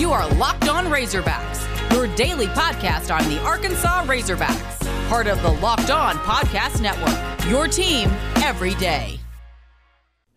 [0.00, 5.50] You are Locked On Razorbacks, your daily podcast on the Arkansas Razorbacks, part of the
[5.50, 7.50] Locked On Podcast Network.
[7.50, 9.20] Your team every day.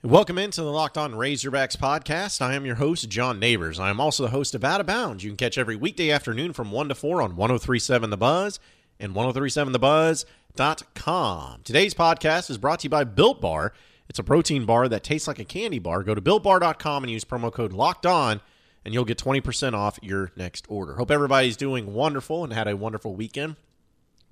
[0.02, 2.42] Welcome into the Locked On Razorbacks podcast.
[2.42, 3.80] I am your host, John Neighbors.
[3.80, 5.24] I am also the host of Out of Bounds.
[5.24, 8.60] You can catch every weekday afternoon from 1 to 4 on 1037 The Buzz
[9.00, 11.62] and 1037thebuzz.com.
[11.64, 13.72] Today's podcast is brought to you by Built Bar.
[14.10, 16.04] It's a protein bar that tastes like a candy bar.
[16.04, 18.42] Go to builtbar.com and use promo code Locked On,
[18.86, 20.96] and you'll get 20% off your next order.
[20.96, 23.56] Hope everybody's doing wonderful and had a wonderful weekend,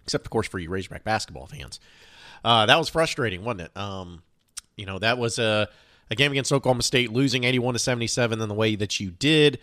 [0.04, 1.80] except, of course, for you Razorback basketball fans.
[2.44, 3.78] Uh, that was frustrating, wasn't it?
[3.78, 4.24] Um,
[4.76, 5.70] you know, that was a,
[6.10, 9.56] a game against Oklahoma State, losing 81 to 77 in the way that you did.
[9.56, 9.62] It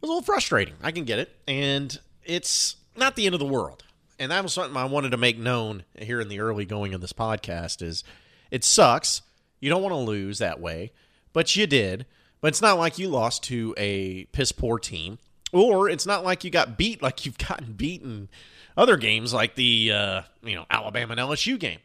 [0.00, 0.74] was a little frustrating.
[0.82, 1.34] I can get it.
[1.46, 3.84] And it's not the end of the world.
[4.18, 7.00] And that was something I wanted to make known here in the early going of
[7.00, 8.04] this podcast is
[8.50, 9.22] it sucks.
[9.60, 10.92] You don't want to lose that way,
[11.32, 12.06] but you did.
[12.40, 15.18] But it's not like you lost to a piss poor team,
[15.52, 18.28] or it's not like you got beat like you've gotten beaten
[18.76, 21.80] other games like the uh, you know Alabama and LSU game.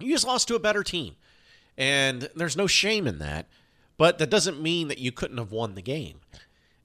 [0.00, 1.16] You just lost to a better team.
[1.78, 3.48] And there's no shame in that,
[3.98, 6.20] but that doesn't mean that you couldn't have won the game.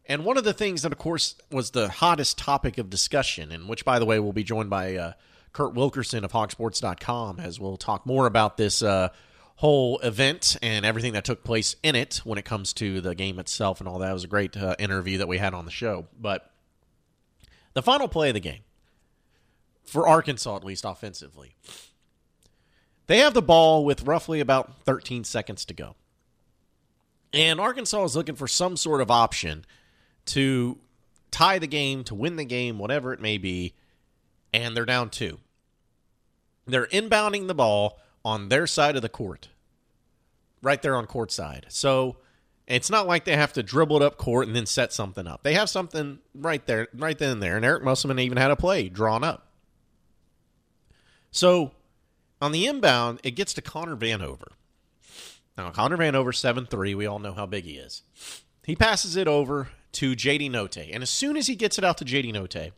[0.05, 3.69] And one of the things that, of course, was the hottest topic of discussion, and
[3.69, 5.13] which, by the way, will be joined by uh,
[5.53, 9.09] Kurt Wilkerson of Hawgsports.com as we'll talk more about this uh,
[9.61, 13.37] whole event and everything that took place in it when it comes to the game
[13.37, 14.09] itself and all that.
[14.09, 16.07] It was a great uh, interview that we had on the show.
[16.19, 16.49] But
[17.73, 18.61] the final play of the game,
[19.85, 21.53] for Arkansas at least offensively,
[23.05, 25.95] they have the ball with roughly about 13 seconds to go.
[27.31, 29.63] And Arkansas is looking for some sort of option
[30.25, 30.79] to
[31.29, 33.75] tie the game, to win the game, whatever it may be,
[34.51, 35.37] and they're down two.
[36.65, 39.49] They're inbounding the ball on their side of the court,
[40.61, 41.65] right there on court side.
[41.69, 42.17] So
[42.67, 45.43] it's not like they have to dribble it up court and then set something up.
[45.43, 47.55] They have something right there, right then and there.
[47.55, 49.47] And Eric Musselman even had a play drawn up.
[51.31, 51.71] So
[52.41, 54.53] on the inbound, it gets to Connor Vanover.
[55.57, 56.95] Now, Connor Vanover, 7 3.
[56.95, 58.03] We all know how big he is.
[58.65, 60.89] He passes it over to JD Notae.
[60.93, 62.71] And as soon as he gets it out to JD Notae,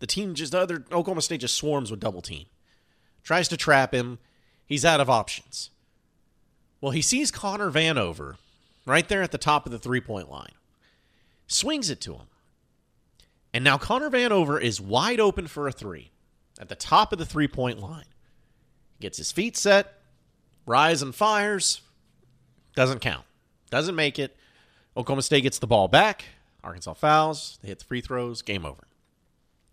[0.00, 2.46] the team just, the other, Oklahoma State just swarms with double team.
[3.24, 4.18] Tries to trap him.
[4.66, 5.70] He's out of options.
[6.80, 8.36] Well, he sees Connor Vanover
[8.86, 10.52] right there at the top of the three point line,
[11.46, 12.26] swings it to him.
[13.52, 16.10] And now Connor Vanover is wide open for a three
[16.60, 18.04] at the top of the three point line.
[19.00, 19.94] Gets his feet set,
[20.66, 21.80] rise and fires,
[22.76, 23.24] doesn't count,
[23.70, 24.36] doesn't make it.
[24.96, 26.24] Oklahoma State gets the ball back.
[26.62, 28.84] Arkansas fouls, they hit the free throws, game over.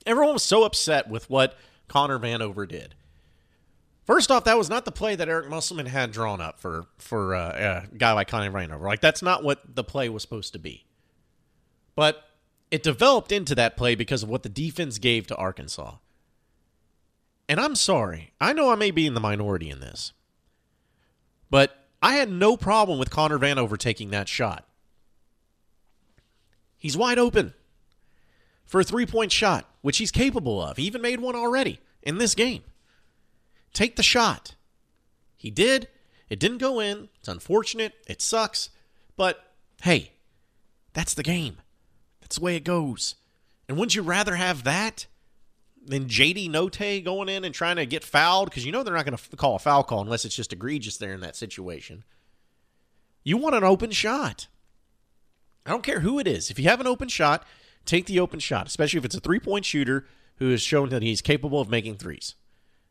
[0.05, 1.57] Everyone was so upset with what
[1.87, 2.95] Connor Vanover did.
[4.03, 7.35] First off, that was not the play that Eric Musselman had drawn up for for
[7.35, 8.81] uh, a guy like Connor Vanover.
[8.81, 10.85] Like that's not what the play was supposed to be.
[11.95, 12.23] But
[12.71, 15.95] it developed into that play because of what the defense gave to Arkansas.
[17.47, 18.31] And I'm sorry.
[18.39, 20.13] I know I may be in the minority in this.
[21.49, 24.65] But I had no problem with Connor Vanover taking that shot.
[26.77, 27.53] He's wide open
[28.65, 30.77] for a three point shot, which he's capable of.
[30.77, 32.63] He even made one already in this game.
[33.73, 34.55] Take the shot.
[35.35, 35.87] He did.
[36.29, 37.09] It didn't go in.
[37.19, 37.93] It's unfortunate.
[38.07, 38.69] It sucks.
[39.15, 39.43] But
[39.83, 40.11] hey,
[40.93, 41.57] that's the game.
[42.21, 43.15] That's the way it goes.
[43.67, 45.07] And wouldn't you rather have that
[45.83, 48.49] than JD Notae going in and trying to get fouled?
[48.49, 50.97] Because you know they're not going to call a foul call unless it's just egregious
[50.97, 52.03] there in that situation.
[53.23, 54.47] You want an open shot.
[55.65, 56.49] I don't care who it is.
[56.49, 57.45] If you have an open shot,
[57.85, 60.05] take the open shot, especially if it's a three point shooter
[60.37, 62.35] who has shown that he's capable of making threes.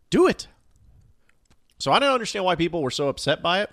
[0.08, 0.46] Do it.
[1.80, 3.70] So I don't understand why people were so upset by it.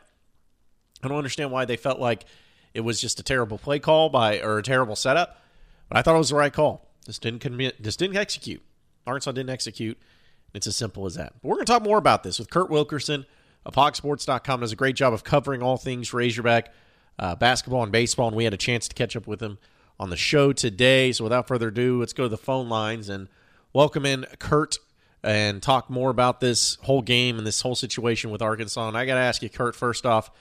[1.03, 2.25] I don't understand why they felt like
[2.73, 5.41] it was just a terrible play call by or a terrible setup.
[5.89, 6.89] But I thought it was the right call.
[7.05, 8.61] Just didn't commit, just didn't execute.
[9.05, 9.97] Arkansas didn't execute.
[10.53, 11.33] It's as simple as that.
[11.41, 13.25] But we're going to talk more about this with Kurt Wilkerson
[13.65, 14.61] of HawgSports.com.
[14.61, 16.73] Does a great job of covering all things Razorback
[17.19, 19.57] uh, basketball and baseball, and we had a chance to catch up with him
[19.99, 21.11] on the show today.
[21.11, 23.27] So without further ado, let's go to the phone lines and
[23.73, 24.77] welcome in Kurt
[25.27, 28.87] and talk more about this whole game and this whole situation with Arkansas.
[28.87, 30.31] And I got to ask you, Kurt, first off,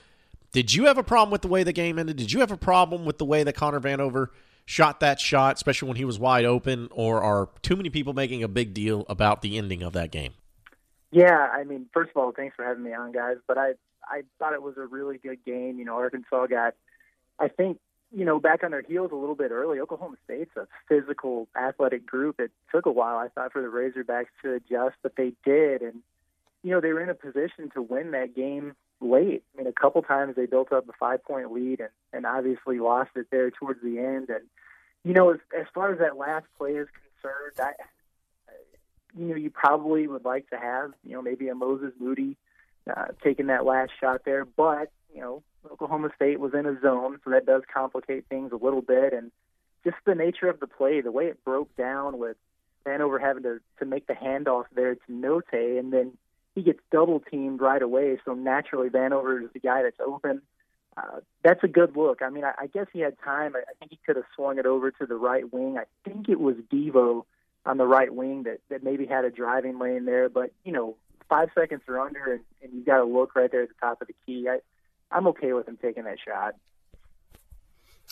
[0.53, 2.15] did you have a problem with the way the game ended?
[2.15, 4.29] Did you have a problem with the way that Connor Vanover
[4.65, 8.43] shot that shot, especially when he was wide open, or are too many people making
[8.43, 10.33] a big deal about the ending of that game?
[11.11, 13.37] Yeah, I mean, first of all, thanks for having me on, guys.
[13.45, 13.73] But I
[14.09, 15.79] I thought it was a really good game.
[15.79, 16.75] You know, Arkansas got,
[17.39, 17.79] I think,
[18.15, 19.79] you know, back on their heels a little bit early.
[19.79, 22.39] Oklahoma State's a physical, athletic group.
[22.39, 26.01] It took a while, I thought, for the Razorbacks to adjust, but they did, and
[26.63, 29.43] you know, they were in a position to win that game late.
[29.53, 32.79] I mean, a couple times they built up a five point lead and, and obviously
[32.79, 34.29] lost it there towards the end.
[34.29, 34.45] And,
[35.03, 36.87] you know, as, as far as that last play is
[37.21, 37.71] concerned, I,
[39.17, 42.37] you know, you probably would like to have, you know, maybe a Moses Moody
[42.89, 44.43] uh, taking that last shot there.
[44.43, 45.41] But, you know,
[45.71, 49.13] Oklahoma State was in a zone, so that does complicate things a little bit.
[49.13, 49.31] And
[49.83, 52.37] just the nature of the play, the way it broke down with
[52.85, 56.13] Vanover having to, to make the handoff there to Notae, and then
[56.53, 58.19] he gets double teamed right away.
[58.25, 60.43] So naturally, Vanover is the guy that's open.
[60.95, 62.21] Uh, that's a good look.
[62.21, 63.55] I mean, I, I guess he had time.
[63.55, 65.79] I, I think he could have swung it over to the right wing.
[65.79, 67.23] I think it was Devo
[67.65, 70.29] on the right wing that, that maybe had a driving lane there.
[70.29, 70.95] But, you know,
[71.27, 73.99] five seconds or under, and, and you've got to look right there at the top
[74.01, 74.47] of the key.
[74.47, 74.59] I,
[75.11, 76.55] I'm okay with him taking that shot.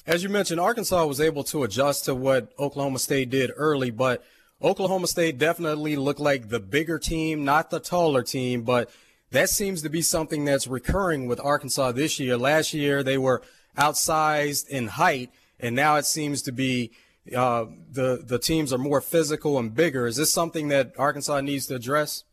[0.07, 4.23] As you mentioned, Arkansas was able to adjust to what Oklahoma State did early, but
[4.61, 8.89] Oklahoma State definitely looked like the bigger team, not the taller team, but
[9.31, 12.37] that seems to be something that's recurring with Arkansas this year.
[12.37, 13.41] Last year, they were
[13.77, 16.91] outsized in height, and now it seems to be
[17.35, 20.05] uh, the the teams are more physical and bigger.
[20.05, 22.23] Is this something that Arkansas needs to address?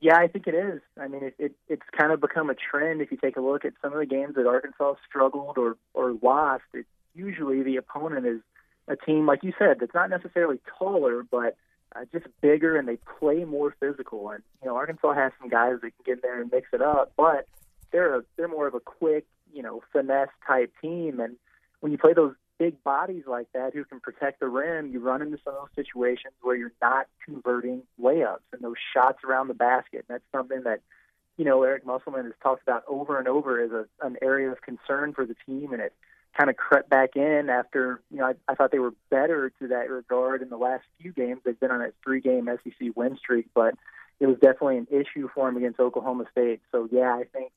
[0.00, 0.80] Yeah, I think it is.
[1.00, 3.00] I mean, it, it, it's kind of become a trend.
[3.00, 6.16] If you take a look at some of the games that Arkansas struggled or or
[6.22, 8.40] lost, it usually the opponent is
[8.88, 11.56] a team like you said that's not necessarily taller, but
[11.94, 14.30] uh, just bigger, and they play more physical.
[14.30, 16.82] And you know, Arkansas has some guys that can get in there and mix it
[16.82, 17.46] up, but
[17.92, 21.20] they're a, they're more of a quick, you know, finesse type team.
[21.20, 21.36] And
[21.80, 25.22] when you play those big bodies like that who can protect the rim, you run
[25.22, 29.54] into some of those situations where you're not converting layups and those shots around the
[29.54, 30.04] basket.
[30.08, 30.80] And that's something that,
[31.36, 34.60] you know, Eric Musselman has talked about over and over as a, an area of
[34.62, 35.72] concern for the team.
[35.72, 35.92] And it
[36.36, 39.68] kind of crept back in after, you know, I, I thought they were better to
[39.68, 41.40] that regard in the last few games.
[41.44, 43.74] They've been on a three game SEC win streak, but
[44.18, 46.60] it was definitely an issue for him against Oklahoma State.
[46.72, 47.52] So, yeah, I think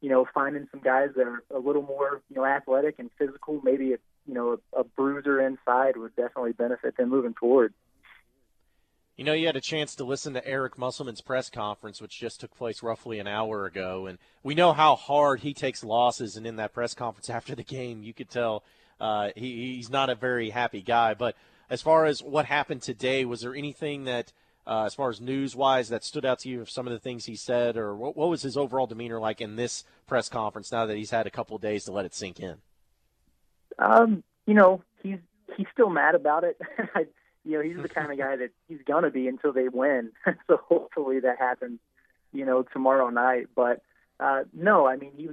[0.00, 3.60] you know, finding some guys that are a little more, you know, athletic and physical,
[3.64, 3.96] maybe
[4.28, 7.74] you know, a, a bruiser inside would definitely benefit them moving forward.
[9.16, 12.38] You know, you had a chance to listen to Eric Musselman's press conference, which just
[12.38, 16.36] took place roughly an hour ago, and we know how hard he takes losses.
[16.36, 18.62] And in that press conference after the game, you could tell
[19.00, 21.14] uh, he, he's not a very happy guy.
[21.14, 21.34] But
[21.68, 24.32] as far as what happened today, was there anything that–
[24.68, 26.98] uh, as far as news wise that stood out to you of some of the
[26.98, 30.70] things he said, or what, what was his overall demeanor like in this press conference
[30.70, 32.56] now that he's had a couple days to let it sink in?
[33.78, 35.18] Um, you know, he's
[35.56, 36.60] he's still mad about it.
[37.44, 40.12] you know, he's the kind of guy that he's gonna be until they win.
[40.46, 41.80] so hopefully that happens,
[42.32, 43.48] you know, tomorrow night.
[43.54, 43.82] But
[44.20, 45.28] uh, no, I mean, he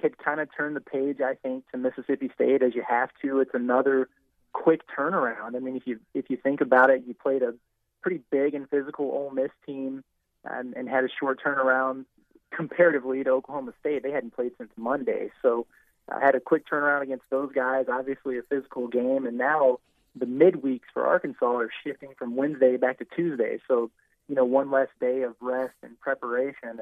[0.00, 1.20] could kind of turn the page.
[1.20, 3.40] I think to Mississippi State as you have to.
[3.40, 4.08] It's another
[4.52, 5.56] quick turnaround.
[5.56, 7.54] I mean, if you if you think about it, you played a
[8.02, 10.02] pretty big and physical Ole Miss team
[10.44, 12.04] and, and had a short turnaround
[12.50, 14.02] comparatively to Oklahoma State.
[14.02, 15.66] They hadn't played since Monday, so
[16.08, 17.86] I had a quick turnaround against those guys.
[17.90, 19.78] Obviously, a physical game, and now
[20.14, 23.58] the midweeks for Arkansas are shifting from Wednesday back to Tuesday.
[23.66, 23.90] So,
[24.28, 26.68] you know, one less day of rest and preparation.
[26.68, 26.80] And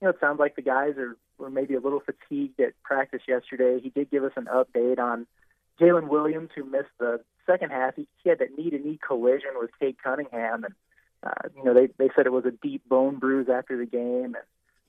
[0.00, 3.22] you know, it sounds like the guys are were maybe a little fatigued at practice
[3.28, 3.80] yesterday.
[3.80, 5.26] He did give us an update on
[5.80, 9.70] Jaylin Williams, who missed the second half, he, had that knee to knee collision with
[9.78, 10.74] Cade Cunningham, and
[11.22, 14.36] uh, you know they they said it was a deep bone bruise after the game
[14.36, 14.44] and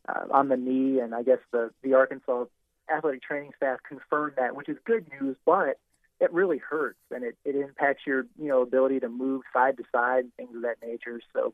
[0.10, 2.46] uh, on the knee, and I guess the the Arkansas
[2.90, 5.80] athletic training staff confirmed that, which is good news, but
[6.20, 9.84] it really hurts and it, it impacts your you know ability to move side to
[9.92, 11.22] side and things of that nature.
[11.34, 11.54] So,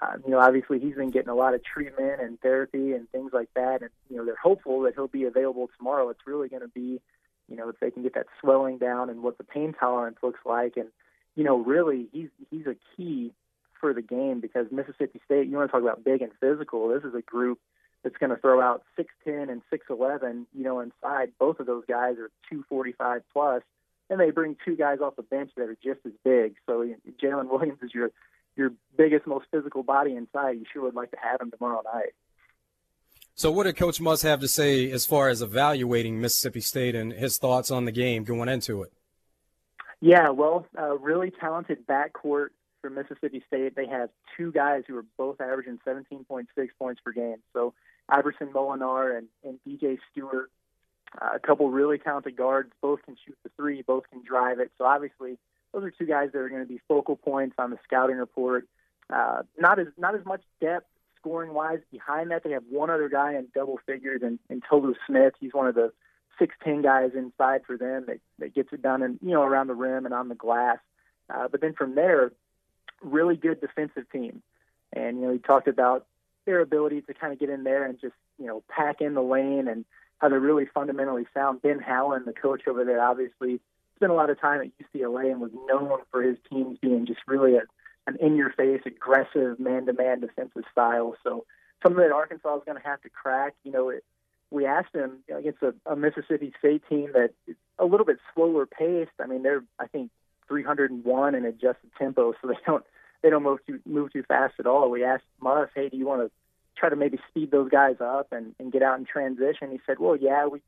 [0.00, 3.32] uh, you know, obviously he's been getting a lot of treatment and therapy and things
[3.32, 6.08] like that, and you know they're hopeful that he'll be available tomorrow.
[6.10, 7.00] It's really going to be
[7.52, 10.40] you know, if they can get that swelling down and what the pain tolerance looks
[10.46, 10.76] like.
[10.76, 10.88] And,
[11.36, 13.32] you know, really, he's he's a key
[13.78, 16.88] for the game because Mississippi State, you want to talk about big and physical.
[16.88, 17.58] This is a group
[18.02, 21.32] that's going to throw out 6'10 and 6'11, you know, inside.
[21.38, 23.62] Both of those guys are 245 plus,
[24.10, 26.56] and they bring two guys off the bench that are just as big.
[26.66, 26.84] So
[27.22, 28.10] Jaylin Williams is your
[28.56, 30.52] your biggest, most physical body inside.
[30.58, 32.12] You sure would like to have him tomorrow night.
[33.34, 37.12] So, what did Coach Muss have to say as far as evaluating Mississippi State and
[37.12, 38.92] his thoughts on the game going into it?
[40.00, 42.48] Yeah, well, uh, really talented backcourt
[42.80, 43.74] for Mississippi State.
[43.74, 46.46] They have two guys who are both averaging 17.6
[46.78, 47.36] points per game.
[47.54, 47.72] So,
[48.12, 50.50] Iverson Molinar and, and DJ Stewart,
[51.20, 52.72] uh, a couple really talented guards.
[52.80, 54.70] Both can shoot the three, both can drive it.
[54.78, 55.38] So, obviously,
[55.72, 58.68] those are two guys that are going to be focal points on the scouting report.
[59.10, 60.86] Uh, not as not as much depth
[61.18, 61.80] scoring wise.
[61.90, 65.34] Behind that, they have one other guy in double figures, and, and Tolu Smith.
[65.40, 65.92] He's one of the
[66.38, 69.66] six ten guys inside for them that, that gets it done and you know around
[69.66, 70.78] the rim and on the glass.
[71.28, 72.32] Uh, but then from there,
[73.02, 74.42] really good defensive team.
[74.92, 76.06] And you know, he talked about
[76.44, 79.22] their ability to kind of get in there and just you know pack in the
[79.22, 79.84] lane and
[80.18, 81.62] how they're really fundamentally sound.
[81.62, 83.60] Ben Howland, the coach over there, obviously
[83.96, 87.20] spent a lot of time at UCLA and was known for his teams being just
[87.26, 87.62] really a,
[88.06, 91.16] an in-your-face, aggressive man-to-man defensive style.
[91.24, 91.44] So
[91.82, 93.54] something that Arkansas is going to have to crack.
[93.64, 94.04] You know, it,
[94.50, 98.06] we asked him you know, against a, a Mississippi State team that is a little
[98.06, 99.10] bit slower paced.
[99.20, 100.10] I mean, they're I think
[100.48, 102.84] 301 in adjusted tempo, so they don't
[103.22, 104.90] they don't move too move too fast at all.
[104.90, 106.30] We asked Muss, hey, do you want to
[106.76, 109.70] try to maybe speed those guys up and, and get out in transition?
[109.70, 110.60] He said, well, yeah, we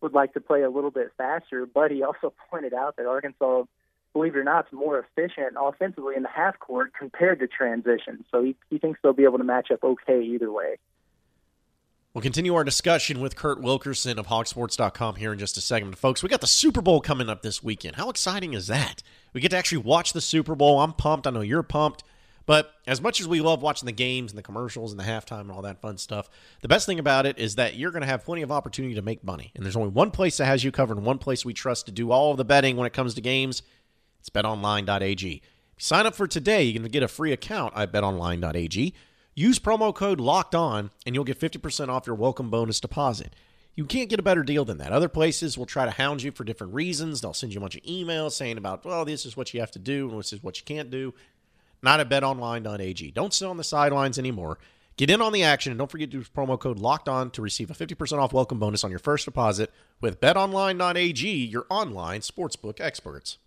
[0.00, 3.64] would like to play a little bit faster, but he also pointed out that Arkansas,
[4.12, 8.24] believe it or not, is more efficient offensively in the half court compared to transition.
[8.30, 10.76] So he, he thinks they'll be able to match up okay either way.
[12.14, 15.96] We'll continue our discussion with Kurt Wilkerson of hawgsports.com here in just a second.
[15.96, 17.96] Folks, we got the Super Bowl coming up this weekend.
[17.96, 19.02] How exciting is that?
[19.32, 20.80] We get to actually watch the Super Bowl.
[20.80, 21.26] I'm pumped.
[21.26, 22.04] I know you're pumped.
[22.44, 25.42] But as much as we love watching the games and the commercials and the halftime
[25.42, 26.28] and all that fun stuff,
[26.60, 29.00] the best thing about it is that you're going to have plenty of opportunity to
[29.00, 29.50] make money.
[29.54, 31.92] And there's only one place that has you covered and one place we trust to
[31.92, 33.62] do all of the betting when it comes to games.
[34.20, 35.40] It's betonline.ag.
[35.78, 36.64] Sign up for today.
[36.64, 38.92] You can get a free account at betonline.ag.
[39.34, 43.34] Use promo code locked on and you'll get 50% off your welcome bonus deposit.
[43.74, 44.92] You can't get a better deal than that.
[44.92, 47.22] Other places will try to hound you for different reasons.
[47.22, 49.70] They'll send you a bunch of emails saying about, well, this is what you have
[49.70, 51.14] to do and this is what you can't do.
[51.82, 53.10] Not at betonline.ag.
[53.12, 54.58] Don't sit on the sidelines anymore.
[54.98, 57.40] Get in on the action and don't forget to use promo code locked on to
[57.40, 59.72] receive a 50% off welcome bonus on your first deposit
[60.02, 63.38] with betonline.ag, your online sportsbook experts.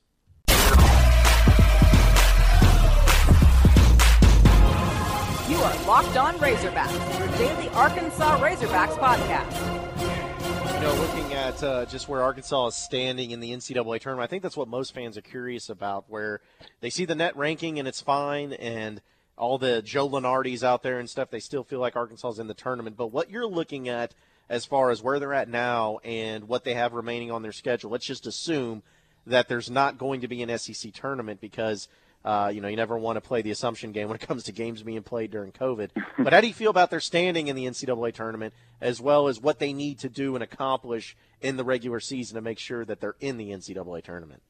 [5.48, 10.74] You are Locked On Razorbacks, your daily Arkansas Razorbacks podcast.
[10.74, 14.28] You know, looking at uh, just where Arkansas is standing in the NCAA tournament, I
[14.28, 16.06] think that's what most fans are curious about.
[16.08, 16.42] Where
[16.82, 19.04] they see the net ranking and it's fine, and
[19.38, 22.48] all the Joe Lunardis out there and stuff, they still feel like Arkansas is in
[22.48, 22.98] the tournament.
[22.98, 24.16] But what you're looking at
[24.50, 27.92] as far as where they're at now and what they have remaining on their schedule,
[27.92, 28.82] let's just assume
[29.28, 31.88] that there's not going to be an SEC tournament because–
[32.26, 34.52] uh, you know, you never want to play the assumption game when it comes to
[34.52, 35.92] games being played during COVID.
[36.18, 39.40] but how do you feel about their standing in the NCAA tournament, as well as
[39.40, 43.00] what they need to do and accomplish in the regular season to make sure that
[43.00, 44.42] they're in the NCAA tournament?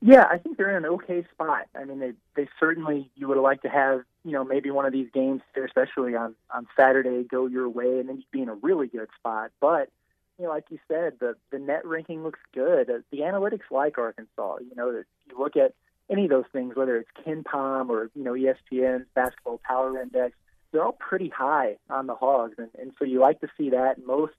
[0.00, 1.66] Yeah, I think they're in an okay spot.
[1.74, 4.92] I mean, they they certainly you would like to have you know maybe one of
[4.92, 8.48] these games, there especially on on Saturday, go your way, and then you'd be in
[8.48, 9.50] a really good spot.
[9.60, 9.90] But
[10.38, 12.88] you know, like you said, the the net ranking looks good.
[13.10, 14.58] The analytics like Arkansas.
[14.60, 15.74] You know, you look at
[16.10, 20.36] any of those things, whether it's KenPom or you know ESPN's Basketball Power Index,
[20.72, 24.04] they're all pretty high on the Hogs, and, and so you like to see that.
[24.04, 24.34] Most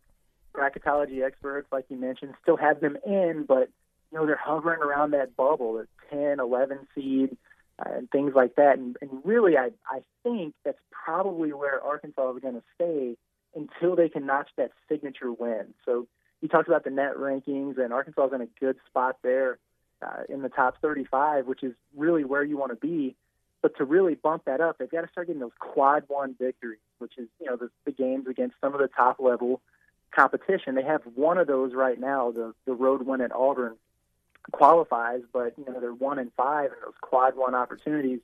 [0.53, 3.69] bracketology experts, like you mentioned, still have them in, but
[4.11, 7.37] you know they're hovering around that bubble, the 10, 11 seed,
[7.79, 8.77] uh, and things like that.
[8.77, 13.17] And, and really, I I think that's probably where Arkansas is going to stay
[13.55, 15.73] until they can notch that signature win.
[15.85, 16.07] So
[16.41, 19.57] you talked about the net rankings, and Arkansas is in a good spot there
[20.01, 23.15] uh, in the top 35, which is really where you want to be.
[23.61, 26.79] But to really bump that up, they've got to start getting those quad one victories,
[26.99, 29.61] which is you know the, the games against some of the top level
[30.15, 30.75] competition.
[30.75, 32.31] They have one of those right now.
[32.31, 33.75] The the road win at Auburn
[34.51, 38.19] qualifies, but you know they're one and five in those quad one opportunities.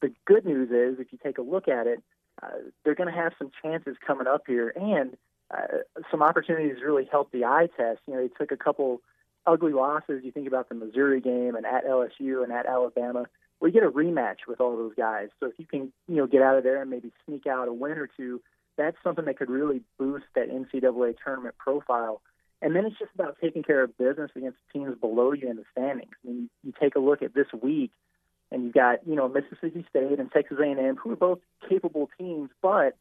[0.00, 2.02] The good news is, if you take a look at it,
[2.42, 2.48] uh,
[2.84, 5.16] they're going to have some chances coming up here, and
[5.50, 5.78] uh,
[6.10, 8.00] some opportunities really help the eye test.
[8.06, 9.02] You know, they took a couple
[9.48, 10.22] ugly losses.
[10.24, 13.26] You think about the Missouri game and at LSU and at Alabama.
[13.60, 15.28] We get a rematch with all those guys.
[15.40, 17.72] So if you can, you know, get out of there and maybe sneak out a
[17.72, 18.40] win or two,
[18.76, 22.20] that's something that could really boost that NCAA tournament profile.
[22.60, 25.64] And then it's just about taking care of business against teams below you in the
[25.72, 26.12] standings.
[26.24, 27.92] I mean, you take a look at this week,
[28.50, 31.38] and you've got you know Mississippi State and Texas A&M, who are both
[31.68, 32.96] capable teams, but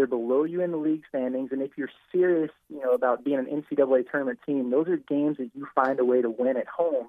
[0.00, 3.38] they're below you in the league standings, and if you're serious, you know, about being
[3.38, 6.66] an NCAA tournament team, those are games that you find a way to win at
[6.66, 7.08] home.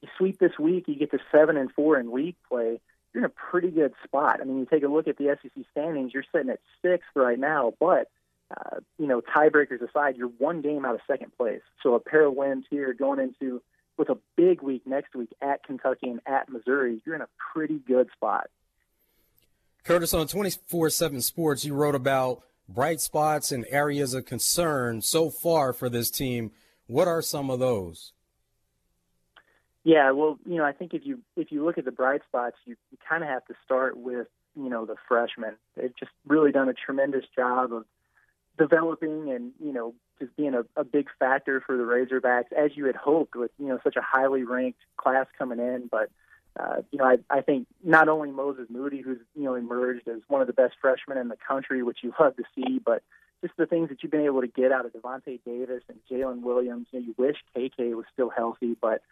[0.00, 2.80] You sweep this week, you get to seven and four in league play.
[3.12, 4.40] You're in a pretty good spot.
[4.40, 6.14] I mean, you take a look at the SEC standings.
[6.14, 8.08] You're sitting at sixth right now, but
[8.50, 11.60] uh, you know, tiebreakers aside, you're one game out of second place.
[11.82, 13.60] So a pair of wins here going into
[13.98, 17.78] with a big week next week at Kentucky and at Missouri, you're in a pretty
[17.86, 18.48] good spot.
[19.84, 25.28] Curtis, on 24 7 Sports, you wrote about bright spots and areas of concern so
[25.28, 26.52] far for this team.
[26.86, 28.12] What are some of those?
[29.84, 32.56] Yeah, well, you know, I think if you if you look at the bright spots,
[32.64, 34.26] you, you kind of have to start with
[34.56, 35.56] you know the freshmen.
[35.76, 37.84] They've just really done a tremendous job of
[38.58, 42.86] developing and you know just being a, a big factor for the Razorbacks as you
[42.86, 45.88] had hoped with you know such a highly ranked class coming in.
[45.90, 46.08] But
[46.58, 50.20] uh, you know, I, I think not only Moses Moody, who's you know emerged as
[50.28, 53.02] one of the best freshmen in the country, which you love to see, but
[53.42, 56.42] just the things that you've been able to get out of Davonte Davis and Jaylin
[56.42, 56.86] Williams.
[56.92, 59.02] You know, you wish KK was still healthy, but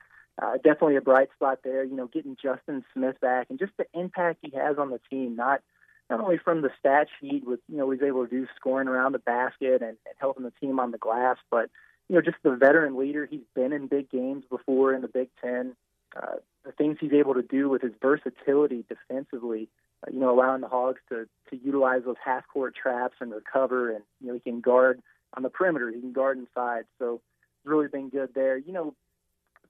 [0.40, 1.84] uh, definitely a bright spot there.
[1.84, 5.34] You know, getting Justin Smith back and just the impact he has on the team,
[5.34, 5.62] not
[6.08, 9.12] not only from the stat sheet with you know he's able to do scoring around
[9.12, 11.70] the basket and, and helping the team on the glass, but
[12.08, 13.26] you know just the veteran leader.
[13.26, 15.74] He's been in big games before in the Big Ten.
[16.16, 19.68] Uh, the things he's able to do with his versatility defensively,
[20.06, 23.90] uh, you know, allowing the Hogs to to utilize those half court traps and recover,
[23.90, 25.02] and you know he can guard
[25.34, 26.84] on the perimeter, he can guard inside.
[26.98, 28.56] So it's really been good there.
[28.56, 28.94] You know,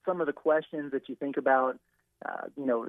[0.04, 1.78] some of the questions that you think about,
[2.25, 2.88] uh, you know,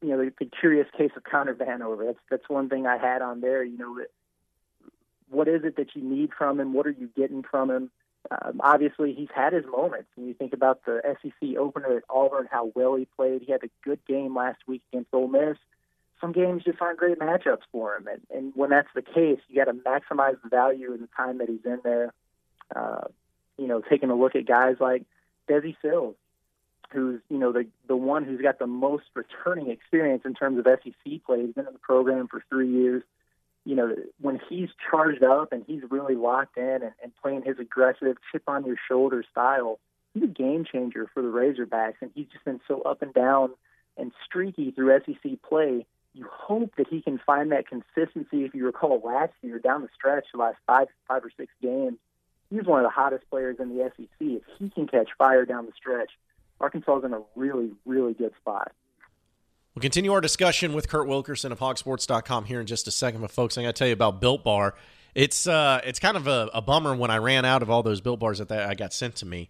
[0.00, 2.06] you know the, the curious case of Connor Vanover.
[2.06, 3.62] That's that's one thing I had on there.
[3.62, 4.04] You know,
[5.30, 6.72] what is it that you need from him?
[6.72, 7.90] What are you getting from him?
[8.30, 10.08] Um, obviously, he's had his moments.
[10.14, 13.42] When you think about the SEC opener at Auburn, how well he played.
[13.42, 15.58] He had a good game last week against Ole Miss.
[16.20, 19.56] Some games just aren't great matchups for him, and, and when that's the case, you
[19.56, 22.14] got to maximize the value in the time that he's in there.
[22.74, 23.08] Uh,
[23.58, 25.02] you know, taking a look at guys like
[25.48, 26.14] Desi Sills,
[26.92, 30.64] who's you know the the one who's got the most returning experience in terms of
[30.64, 31.44] SEC play.
[31.44, 33.02] He's been in the program for three years
[33.64, 37.58] you know, when he's charged up and he's really locked in and, and playing his
[37.58, 39.78] aggressive chip on your shoulder style,
[40.12, 41.94] he's a game changer for the Razorbacks.
[42.00, 43.50] And he's just been so up and down
[43.96, 45.86] and streaky through SEC play.
[46.12, 48.44] You hope that he can find that consistency.
[48.44, 51.98] If you recall last year, down the stretch, the last five, five or six games,
[52.50, 54.08] he was one of the hottest players in the SEC.
[54.20, 56.10] If he can catch fire down the stretch,
[56.60, 58.72] Arkansas is in a really, really good spot.
[59.74, 63.22] We'll continue our discussion with Kurt Wilkerson of hawgsports.com here in just a second.
[63.22, 64.76] But, folks, I got to tell you about Built Bar.
[65.16, 68.00] It's uh, it's kind of a, a, bummer when I ran out of all those
[68.00, 69.48] Built Bars that I got sent to me.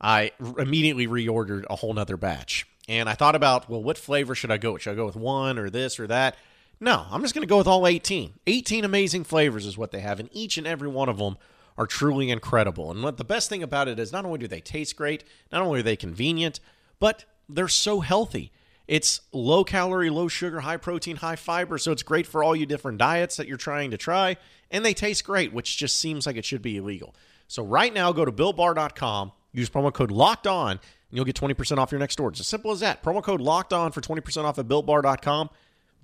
[0.00, 2.68] I immediately reordered a whole nother batch.
[2.88, 4.82] And I thought about, well, what flavor should I go with?
[4.82, 6.36] Should I go with one or this or that?
[6.78, 8.34] No, I'm just going to go with all 18.
[8.46, 11.36] 18 amazing flavors is what they have, and each and every one of them
[11.76, 12.92] are truly incredible.
[12.92, 15.62] And what the best thing about it is not only do they taste great, not
[15.62, 16.60] only are they convenient,
[17.00, 18.52] but they're so healthy.
[18.86, 22.66] It's low calorie, low sugar, high protein, high fiber, so it's great for all you
[22.66, 24.36] different diets that you're trying to try,
[24.70, 27.14] and they taste great, which just seems like it should be illegal.
[27.48, 31.78] So right now, go to BuiltBar.com, use promo code Locked On, and you'll get 20%
[31.78, 32.32] off your next order.
[32.32, 33.02] It's as simple as that.
[33.02, 35.50] Promo code Locked On for 20% off at BuiltBar.com.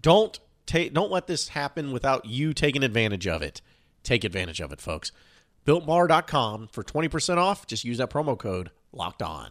[0.00, 3.60] Don't take, don't let this happen without you taking advantage of it.
[4.02, 5.12] Take advantage of it, folks.
[5.66, 7.66] BuiltBar.com for 20% off.
[7.66, 9.50] Just use that promo code Locked On.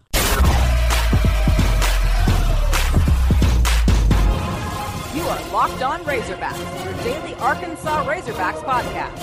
[5.60, 9.19] Locked On Razorbacks, your daily Arkansas Razorbacks podcast.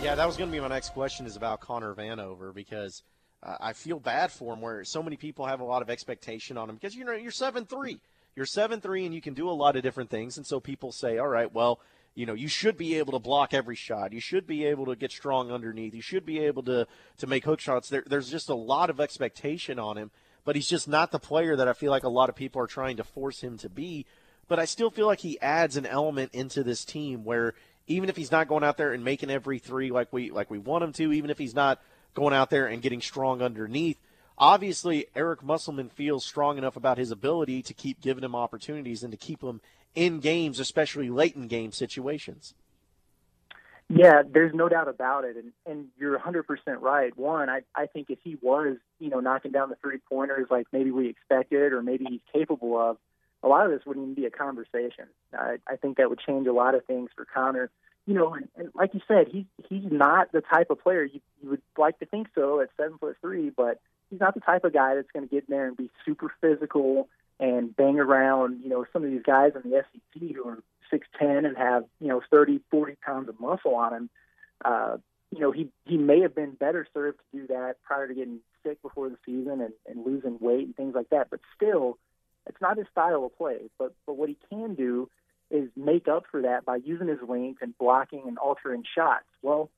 [0.00, 3.02] Yeah, that was going to be my next question is about Connor Vanover because
[3.42, 6.56] uh, I feel bad for him where so many people have a lot of expectation
[6.56, 7.98] on him because you know you're seven three,
[8.36, 10.92] you're seven three, and you can do a lot of different things, and so people
[10.92, 11.80] say, all right, well,
[12.14, 14.12] you know, you should be able to block every shot.
[14.12, 15.94] You should be able to get strong underneath.
[15.94, 16.86] You should be able to
[17.18, 17.88] to make hook shots.
[17.88, 20.12] There, there's just a lot of expectation on him
[20.44, 22.66] but he's just not the player that I feel like a lot of people are
[22.66, 24.06] trying to force him to be.
[24.48, 27.54] But I still feel like he adds an element into this team where
[27.86, 30.58] even if he's not going out there and making every three like we like we
[30.58, 31.80] want him to, even if he's not
[32.14, 33.98] going out there and getting strong underneath,
[34.38, 39.12] obviously Eric Musselman feels strong enough about his ability to keep giving him opportunities and
[39.12, 39.60] to keep him
[39.94, 42.54] in games, especially late in game situations.
[43.90, 46.44] Yeah, there's no doubt about it, and and you're 100%
[46.80, 47.16] right.
[47.18, 50.66] One, I I think if he was, you know, knocking down the three pointers like
[50.72, 52.96] maybe we expected, or maybe he's capable of,
[53.44, 55.06] a lot of this wouldn't even be a conversation.
[55.32, 57.70] I I think that would change a lot of things for Connor.
[58.06, 61.20] You know, and, and like you said, he's he's not the type of player you,
[61.42, 63.80] you would like to think so at seven foot three, but
[64.10, 66.32] he's not the type of guy that's going to get in there and be super
[66.40, 68.62] physical and bang around.
[68.62, 70.58] You know, some of these guys in the SEC who are
[70.90, 74.10] six ten and have you know thirty forty pounds of muscle on him.
[74.64, 74.96] Uh,
[75.30, 78.40] you know he he may have been better served to do that prior to getting
[78.62, 81.28] sick before the season and, and losing weight and things like that.
[81.30, 81.98] But still,
[82.46, 83.70] it's not his style of play.
[83.78, 85.08] But but what he can do
[85.50, 89.26] is make up for that by using his length and blocking and altering shots.
[89.42, 89.70] Well,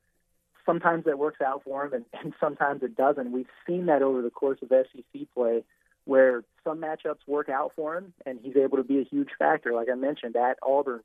[0.65, 3.33] sometimes that works out for him, and, and sometimes it doesn't.
[3.33, 5.65] We've seen that over the course of SEC play
[6.07, 9.75] where some matchups work out for him, and he's able to be a huge factor.
[9.75, 11.01] Like I mentioned, at Auburn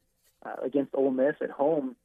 [0.45, 1.95] uh, against Ole Miss at home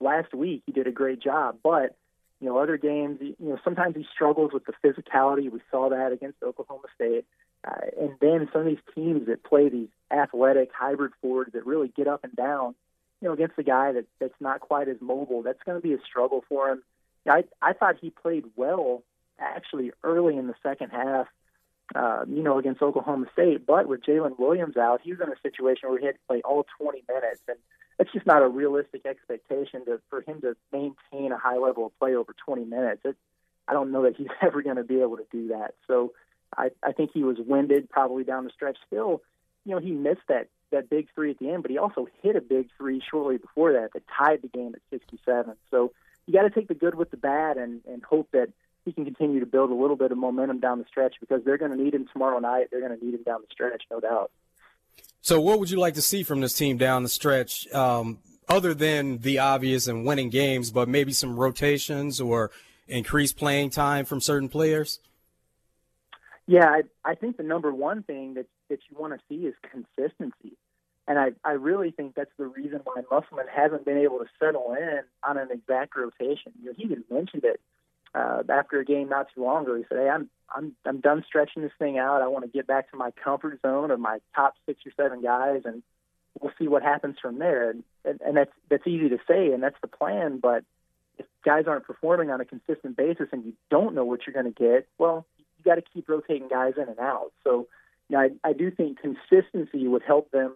[0.00, 1.58] last week, he did a great job.
[1.62, 1.96] But
[2.40, 5.50] you know, other games, you know, sometimes he struggles with the physicality.
[5.50, 7.24] We saw that against Oklahoma State,
[7.66, 11.88] uh, and then some of these teams that play these athletic hybrid forwards that really
[11.88, 12.74] get up and down.
[13.20, 15.94] You know, against a guy that that's not quite as mobile, that's going to be
[15.94, 16.82] a struggle for him.
[17.26, 19.02] I I thought he played well
[19.38, 21.26] actually early in the second half
[21.94, 23.66] uh, you know, against Oklahoma State.
[23.66, 26.40] But with Jaylin Williams out, he was in a situation where he had to play
[26.42, 27.56] all 20 minutes, and
[27.98, 31.98] it's just not a realistic expectation to, for him to maintain a high level of
[31.98, 33.02] play over 20 minutes.
[33.04, 33.16] It,
[33.68, 35.74] I don't know that he's ever going to be able to do that.
[35.86, 36.12] So
[36.56, 38.78] I, I think he was winded probably down the stretch.
[38.86, 39.22] Still,
[39.64, 42.36] you know, he missed that that big three at the end, but he also hit
[42.36, 45.54] a big three shortly before that that tied the game at 67.
[45.70, 45.92] So
[46.26, 48.48] you got to take the good with the bad and and hope that
[48.84, 51.58] he can continue to build a little bit of momentum down the stretch because they're
[51.58, 52.68] going to need him tomorrow night.
[52.70, 54.30] They're going to need him down the stretch, no doubt.
[55.22, 58.74] So, what would you like to see from this team down the stretch, um, other
[58.74, 62.50] than the obvious and winning games, but maybe some rotations or
[62.88, 65.00] increased playing time from certain players?
[66.46, 69.54] Yeah, I, I think the number one thing that that you want to see is
[69.62, 70.56] consistency,
[71.08, 74.74] and I I really think that's the reason why Musselman hasn't been able to settle
[74.74, 76.52] in on an exact rotation.
[76.60, 77.60] You know, he even mentioned it
[78.14, 79.74] uh, after a game not too long ago.
[79.74, 82.20] He said, "Hey, I'm I'm I'm done stretching this thing out.
[82.20, 85.22] I want to get back to my comfort zone of my top six or seven
[85.22, 85.82] guys, and
[86.40, 89.62] we'll see what happens from there." And, and, and that's that's easy to say, and
[89.62, 90.40] that's the plan.
[90.42, 90.64] But
[91.18, 94.52] if guys aren't performing on a consistent basis, and you don't know what you're going
[94.52, 95.24] to get, well,
[95.64, 97.32] you got to keep rotating guys in and out.
[97.42, 97.68] So,
[98.08, 100.54] you know, I, I do think consistency would help them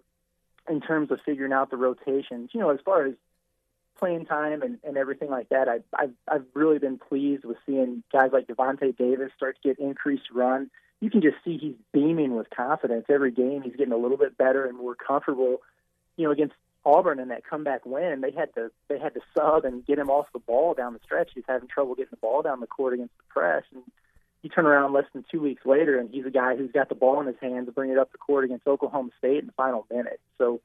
[0.69, 2.51] in terms of figuring out the rotations.
[2.53, 3.15] You know, as far as
[3.99, 8.03] playing time and, and everything like that, I, I've I've really been pleased with seeing
[8.13, 10.71] guys like Davonte Davis start to get increased run.
[11.01, 13.63] You can just see he's beaming with confidence every game.
[13.63, 15.59] He's getting a little bit better and more comfortable.
[16.17, 19.65] You know, against Auburn in that comeback win, they had to they had to sub
[19.65, 21.31] and get him off the ball down the stretch.
[21.35, 23.83] He's having trouble getting the ball down the court against the press, and
[24.43, 26.95] you turn around less than two weeks later, and he's a guy who's got the
[26.95, 29.53] ball in his hand to bring it up the court against Oklahoma State in the
[29.53, 30.21] final minute.
[30.39, 30.61] So,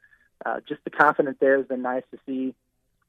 [0.45, 2.53] uh, just the confidence there has been nice to see.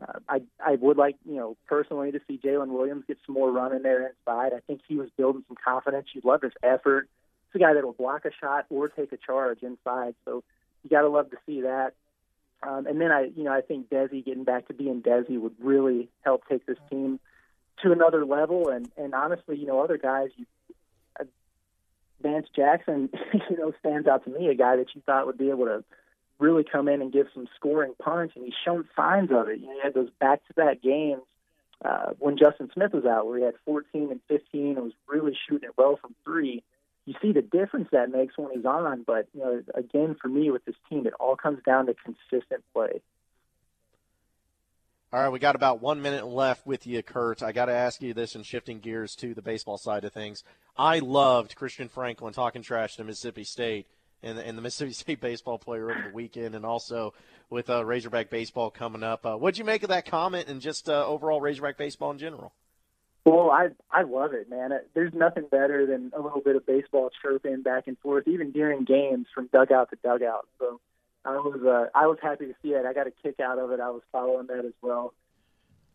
[0.01, 3.51] Uh, I I would like you know personally to see Jaylin Williams get some more
[3.51, 4.53] run in there inside.
[4.55, 6.09] I think he was building some confidence.
[6.15, 7.09] You love his effort.
[7.53, 10.15] He's a guy that will block a shot or take a charge inside.
[10.25, 10.43] So
[10.83, 11.95] you got to love to see that.
[12.63, 15.55] Um, and then I you know I think Desi getting back to being Desi would
[15.61, 17.21] really help take this team
[17.83, 18.69] to another level.
[18.69, 20.47] And and honestly, you know, other guys, you,
[22.25, 23.11] Vance Jackson,
[23.51, 25.85] you know, stands out to me, a guy that you thought would be able to
[26.39, 29.61] really come in and give some scoring punch, and he's shown signs of it.
[29.61, 31.23] You know, he had those back-to-back games
[31.85, 35.37] uh, when Justin Smith was out, where he had 14 and 15 and was really
[35.47, 36.63] shooting it well from three.
[37.05, 40.51] You see the difference that makes when he's on, but you know, again, for me
[40.51, 43.03] with this team, it all comes down to consistent play.
[45.15, 47.41] All right, we got about one minute left with you, Kurt.
[47.41, 50.43] I got to ask you this, and shifting gears to the baseball side of things.
[50.77, 53.87] I loved Christian Franklin talking trash to Mississippi State
[54.25, 57.15] and, and the Mississippi State baseball player over the weekend, and also
[57.49, 59.25] with uh, Razorback baseball coming up.
[59.25, 62.53] Uh, what'd you make of that comment, and just uh, overall Razorback baseball in general?
[63.25, 64.73] Well, I I love it, man.
[64.95, 68.83] There's nothing better than a little bit of baseball chirping back and forth, even during
[68.83, 70.49] games from dugout to dugout.
[70.59, 70.81] So
[71.25, 72.87] I was uh, I was happy to see that.
[72.87, 73.81] I got a kick out of it.
[73.81, 75.15] I was following that as well.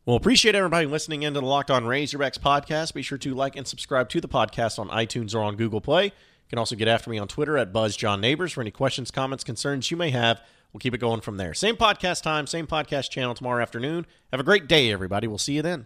[0.05, 2.93] Well, appreciate everybody listening into the Locked On Razorbacks podcast.
[2.93, 6.05] Be sure to like and subscribe to the podcast on iTunes or on Google Play.
[6.05, 6.11] You
[6.49, 9.97] can also get after me on Twitter at BuzzJohnNeighbors for any questions, comments, concerns you
[9.97, 10.41] may have.
[10.73, 11.53] We'll keep it going from there.
[11.53, 14.07] Same podcast time, same podcast channel tomorrow afternoon.
[14.31, 15.27] Have a great day, everybody.
[15.27, 15.85] We'll see you then.